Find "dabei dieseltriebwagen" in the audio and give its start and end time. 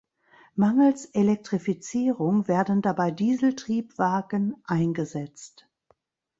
2.81-4.55